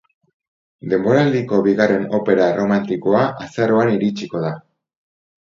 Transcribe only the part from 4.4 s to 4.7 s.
da.